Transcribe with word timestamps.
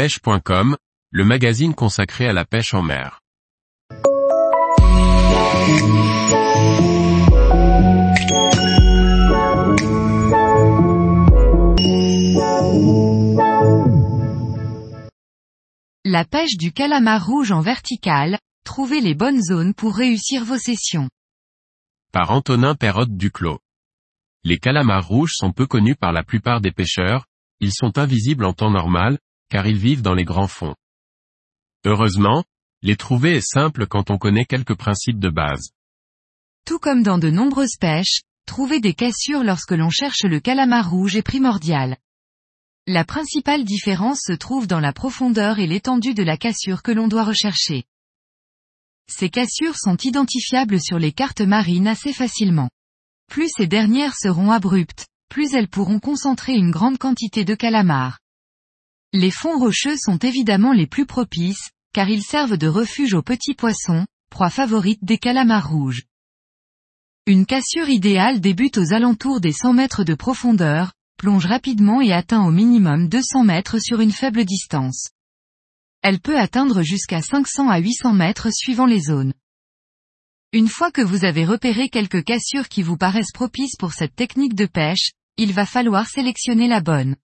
pêche.com, 0.00 0.78
le 1.10 1.24
magazine 1.26 1.74
consacré 1.74 2.26
à 2.26 2.32
la 2.32 2.46
pêche 2.46 2.72
en 2.72 2.80
mer. 2.80 3.20
La 16.06 16.24
pêche 16.24 16.56
du 16.56 16.72
calamar 16.72 17.26
rouge 17.26 17.52
en 17.52 17.60
vertical, 17.60 18.38
trouvez 18.64 19.02
les 19.02 19.14
bonnes 19.14 19.42
zones 19.42 19.74
pour 19.74 19.94
réussir 19.94 20.46
vos 20.46 20.56
sessions. 20.56 21.10
Par 22.10 22.30
Antonin 22.30 22.74
Perrotte 22.74 23.14
Duclos. 23.14 23.58
Les 24.44 24.56
calamars 24.56 25.06
rouges 25.06 25.34
sont 25.34 25.52
peu 25.52 25.66
connus 25.66 25.96
par 25.96 26.12
la 26.12 26.22
plupart 26.22 26.62
des 26.62 26.72
pêcheurs, 26.72 27.26
ils 27.60 27.74
sont 27.74 27.98
invisibles 27.98 28.46
en 28.46 28.54
temps 28.54 28.70
normal, 28.70 29.18
car 29.50 29.66
ils 29.66 29.76
vivent 29.76 30.02
dans 30.02 30.14
les 30.14 30.24
grands 30.24 30.48
fonds. 30.48 30.74
Heureusement, 31.84 32.44
les 32.82 32.96
trouver 32.96 33.36
est 33.36 33.46
simple 33.46 33.86
quand 33.86 34.10
on 34.10 34.18
connaît 34.18 34.46
quelques 34.46 34.76
principes 34.76 35.18
de 35.18 35.28
base. 35.28 35.70
Tout 36.64 36.78
comme 36.78 37.02
dans 37.02 37.18
de 37.18 37.30
nombreuses 37.30 37.76
pêches, 37.78 38.22
trouver 38.46 38.80
des 38.80 38.94
cassures 38.94 39.44
lorsque 39.44 39.72
l'on 39.72 39.90
cherche 39.90 40.22
le 40.22 40.40
calamar 40.40 40.90
rouge 40.90 41.16
est 41.16 41.22
primordial. 41.22 41.98
La 42.86 43.04
principale 43.04 43.64
différence 43.64 44.20
se 44.24 44.32
trouve 44.32 44.66
dans 44.66 44.80
la 44.80 44.92
profondeur 44.92 45.58
et 45.58 45.66
l'étendue 45.66 46.14
de 46.14 46.22
la 46.22 46.36
cassure 46.36 46.82
que 46.82 46.92
l'on 46.92 47.08
doit 47.08 47.24
rechercher. 47.24 47.84
Ces 49.08 49.28
cassures 49.28 49.76
sont 49.76 49.96
identifiables 49.96 50.80
sur 50.80 50.98
les 50.98 51.12
cartes 51.12 51.40
marines 51.40 51.88
assez 51.88 52.12
facilement. 52.12 52.70
Plus 53.28 53.50
ces 53.56 53.66
dernières 53.66 54.16
seront 54.16 54.50
abruptes, 54.50 55.06
plus 55.28 55.54
elles 55.54 55.68
pourront 55.68 56.00
concentrer 56.00 56.54
une 56.54 56.70
grande 56.70 56.98
quantité 56.98 57.44
de 57.44 57.54
calamars. 57.54 58.18
Les 59.12 59.32
fonds 59.32 59.58
rocheux 59.58 59.96
sont 59.96 60.18
évidemment 60.18 60.72
les 60.72 60.86
plus 60.86 61.04
propices, 61.04 61.70
car 61.92 62.08
ils 62.08 62.22
servent 62.22 62.56
de 62.56 62.68
refuge 62.68 63.14
aux 63.14 63.22
petits 63.22 63.54
poissons, 63.54 64.06
proie 64.30 64.50
favorite 64.50 65.02
des 65.02 65.18
calamars 65.18 65.68
rouges. 65.68 66.04
Une 67.26 67.44
cassure 67.44 67.88
idéale 67.88 68.40
débute 68.40 68.78
aux 68.78 68.92
alentours 68.92 69.40
des 69.40 69.50
100 69.50 69.72
mètres 69.72 70.04
de 70.04 70.14
profondeur, 70.14 70.92
plonge 71.16 71.46
rapidement 71.46 72.00
et 72.00 72.12
atteint 72.12 72.44
au 72.46 72.52
minimum 72.52 73.08
200 73.08 73.42
mètres 73.42 73.78
sur 73.80 74.00
une 74.00 74.12
faible 74.12 74.44
distance. 74.44 75.10
Elle 76.02 76.20
peut 76.20 76.38
atteindre 76.38 76.82
jusqu'à 76.82 77.20
500 77.20 77.68
à 77.68 77.78
800 77.78 78.12
mètres 78.12 78.52
suivant 78.52 78.86
les 78.86 79.00
zones. 79.00 79.34
Une 80.52 80.68
fois 80.68 80.92
que 80.92 81.02
vous 81.02 81.24
avez 81.24 81.44
repéré 81.44 81.88
quelques 81.88 82.22
cassures 82.22 82.68
qui 82.68 82.82
vous 82.82 82.96
paraissent 82.96 83.32
propices 83.32 83.76
pour 83.76 83.92
cette 83.92 84.14
technique 84.14 84.54
de 84.54 84.66
pêche, 84.66 85.10
il 85.36 85.52
va 85.52 85.66
falloir 85.66 86.08
sélectionner 86.08 86.68
la 86.68 86.80
bonne. 86.80 87.16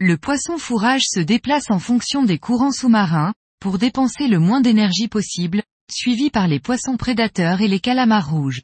Le 0.00 0.16
poisson 0.16 0.58
fourrage 0.58 1.02
se 1.08 1.18
déplace 1.18 1.70
en 1.70 1.80
fonction 1.80 2.22
des 2.22 2.38
courants 2.38 2.70
sous-marins, 2.70 3.34
pour 3.58 3.78
dépenser 3.78 4.28
le 4.28 4.38
moins 4.38 4.60
d'énergie 4.60 5.08
possible, 5.08 5.64
suivi 5.90 6.30
par 6.30 6.46
les 6.46 6.60
poissons 6.60 6.96
prédateurs 6.96 7.62
et 7.62 7.66
les 7.66 7.80
calamars 7.80 8.30
rouges. 8.30 8.62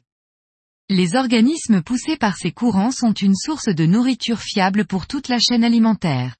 Les 0.87 1.15
organismes 1.15 1.81
poussés 1.81 2.15
par 2.15 2.37
ces 2.37 2.53
courants 2.53 2.91
sont 2.91 3.11
une 3.11 3.35
source 3.35 3.67
de 3.67 3.85
nourriture 3.85 4.39
fiable 4.39 4.85
pour 4.85 5.07
toute 5.07 5.27
la 5.27 5.39
chaîne 5.39 5.65
alimentaire. 5.65 6.37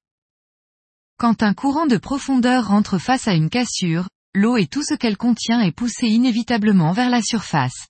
Quand 1.18 1.42
un 1.42 1.52
courant 1.52 1.86
de 1.86 1.98
profondeur 1.98 2.68
rentre 2.68 2.96
face 2.96 3.28
à 3.28 3.34
une 3.34 3.50
cassure, 3.50 4.08
l'eau 4.34 4.56
et 4.56 4.66
tout 4.66 4.82
ce 4.82 4.94
qu'elle 4.94 5.18
contient 5.18 5.60
est 5.60 5.72
poussé 5.72 6.06
inévitablement 6.06 6.92
vers 6.92 7.10
la 7.10 7.20
surface. 7.20 7.88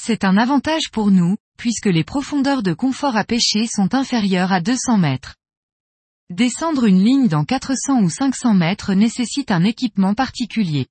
C'est 0.00 0.22
un 0.22 0.36
avantage 0.36 0.92
pour 0.92 1.10
nous, 1.10 1.36
puisque 1.58 1.86
les 1.86 2.04
profondeurs 2.04 2.62
de 2.62 2.72
confort 2.72 3.16
à 3.16 3.24
pêcher 3.24 3.66
sont 3.66 3.96
inférieures 3.96 4.52
à 4.52 4.60
200 4.60 4.98
mètres. 4.98 5.34
Descendre 6.30 6.86
une 6.86 7.04
ligne 7.04 7.28
dans 7.28 7.44
400 7.44 8.00
ou 8.00 8.08
500 8.08 8.54
mètres 8.54 8.94
nécessite 8.94 9.50
un 9.50 9.62
équipement 9.62 10.14
particulier. 10.14 10.86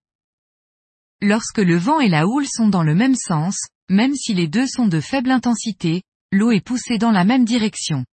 Lorsque 1.24 1.58
le 1.58 1.76
vent 1.76 2.00
et 2.00 2.08
la 2.08 2.28
houle 2.28 2.46
sont 2.46 2.68
dans 2.68 2.84
le 2.84 2.94
même 2.94 3.16
sens, 3.16 3.58
même 3.90 4.14
si 4.14 4.36
les 4.36 4.48
deux 4.48 4.68
sont 4.68 4.88
de 4.88 5.00
faible 5.00 5.32
intensité, 5.32 6.04
l'eau 6.32 6.52
est 6.52 6.62
poussée 6.62 7.00
dans 7.00 7.10
la 7.10 7.24
même 7.24 7.46
direction. 7.46 8.06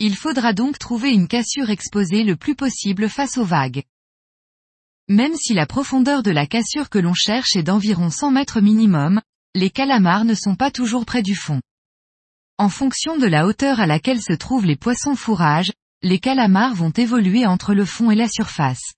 Il 0.00 0.16
faudra 0.16 0.52
donc 0.52 0.76
trouver 0.80 1.12
une 1.12 1.28
cassure 1.28 1.70
exposée 1.70 2.24
le 2.24 2.34
plus 2.34 2.56
possible 2.56 3.08
face 3.08 3.38
aux 3.38 3.44
vagues. 3.44 3.84
Même 5.08 5.36
si 5.36 5.54
la 5.54 5.66
profondeur 5.66 6.24
de 6.24 6.32
la 6.32 6.48
cassure 6.48 6.90
que 6.90 6.98
l'on 6.98 7.14
cherche 7.14 7.54
est 7.54 7.62
d'environ 7.62 8.10
100 8.10 8.32
mètres 8.32 8.60
minimum, 8.60 9.22
les 9.54 9.70
calamars 9.70 10.24
ne 10.24 10.34
sont 10.34 10.56
pas 10.56 10.72
toujours 10.72 11.06
près 11.06 11.22
du 11.22 11.36
fond. 11.36 11.60
En 12.58 12.68
fonction 12.68 13.18
de 13.18 13.26
la 13.26 13.46
hauteur 13.46 13.78
à 13.78 13.86
laquelle 13.86 14.20
se 14.20 14.32
trouvent 14.32 14.66
les 14.66 14.76
poissons 14.76 15.14
fourrages, 15.14 15.70
les 16.04 16.18
calamars 16.18 16.74
vont 16.74 16.90
évoluer 16.90 17.46
entre 17.46 17.72
le 17.72 17.86
fond 17.86 18.10
et 18.10 18.14
la 18.14 18.28
surface. 18.28 18.92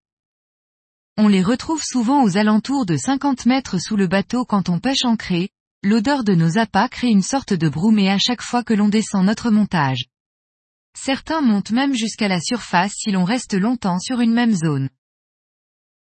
On 1.16 1.28
les 1.28 1.40
retrouve 1.40 1.80
souvent 1.80 2.24
aux 2.24 2.36
alentours 2.36 2.84
de 2.84 2.96
50 2.96 3.46
mètres 3.46 3.78
sous 3.78 3.96
le 3.96 4.08
bateau 4.08 4.44
quand 4.44 4.68
on 4.68 4.80
pêche 4.80 5.04
ancré, 5.04 5.50
l'odeur 5.84 6.24
de 6.24 6.34
nos 6.34 6.58
appâts 6.58 6.88
crée 6.88 7.06
une 7.06 7.22
sorte 7.22 7.52
de 7.52 7.68
broumée 7.68 8.10
à 8.10 8.18
chaque 8.18 8.42
fois 8.42 8.64
que 8.64 8.74
l'on 8.74 8.88
descend 8.88 9.24
notre 9.24 9.52
montage. 9.52 10.06
Certains 10.98 11.42
montent 11.42 11.70
même 11.70 11.94
jusqu'à 11.94 12.26
la 12.26 12.40
surface 12.40 12.94
si 12.96 13.12
l'on 13.12 13.24
reste 13.24 13.54
longtemps 13.54 14.00
sur 14.00 14.20
une 14.20 14.32
même 14.32 14.56
zone. 14.56 14.90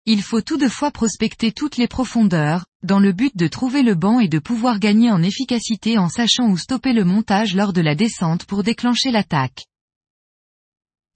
Il 0.05 0.23
faut 0.23 0.43
toutefois 0.43 0.91
prospecter 0.91 1.51
toutes 1.51 1.79
les 1.79 1.89
profondeurs, 1.89 2.67
dans 2.83 3.01
le 3.01 3.13
but 3.13 3.35
de 3.35 3.47
trouver 3.47 3.83
le 3.83 3.95
banc 3.95 4.21
et 4.21 4.29
de 4.29 4.39
pouvoir 4.39 4.79
gagner 4.79 5.11
en 5.11 5.23
efficacité 5.23 5.97
en 5.97 6.11
sachant 6.11 6.51
où 6.51 6.59
stopper 6.59 6.93
le 6.93 7.05
montage 7.05 7.55
lors 7.55 7.73
de 7.73 7.81
la 7.81 7.95
descente 7.95 8.45
pour 8.45 8.63
déclencher 8.63 9.11
l'attaque. 9.11 9.65